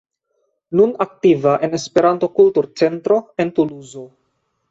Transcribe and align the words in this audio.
Nun 0.79 0.93
aktiva 1.05 1.51
en 1.67 1.77
Esperanto-Kultur-Centro 1.79 3.21
en 3.45 3.55
Tuluzo. 3.61 4.07